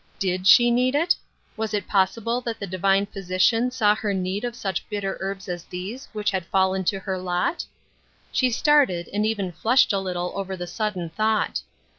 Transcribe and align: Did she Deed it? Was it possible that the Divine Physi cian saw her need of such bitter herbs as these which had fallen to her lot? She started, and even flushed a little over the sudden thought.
Did 0.17 0.47
she 0.47 0.71
Deed 0.71 0.95
it? 0.95 1.15
Was 1.55 1.75
it 1.75 1.87
possible 1.87 2.41
that 2.41 2.59
the 2.59 2.65
Divine 2.65 3.05
Physi 3.05 3.39
cian 3.39 3.69
saw 3.69 3.93
her 3.93 4.15
need 4.15 4.43
of 4.43 4.55
such 4.55 4.89
bitter 4.89 5.15
herbs 5.19 5.47
as 5.47 5.63
these 5.65 6.07
which 6.11 6.31
had 6.31 6.43
fallen 6.47 6.83
to 6.85 6.97
her 6.97 7.19
lot? 7.19 7.63
She 8.31 8.49
started, 8.49 9.09
and 9.13 9.27
even 9.27 9.51
flushed 9.51 9.93
a 9.93 9.99
little 9.99 10.31
over 10.35 10.57
the 10.57 10.65
sudden 10.65 11.11
thought. 11.11 11.61